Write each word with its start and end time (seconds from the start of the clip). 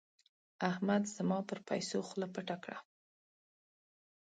احمد 0.69 1.03
زما 1.15 1.39
پر 1.49 1.59
پيسو 1.69 1.99
خوله 2.07 2.27
پټه 2.35 2.57
کړه. 2.63 2.77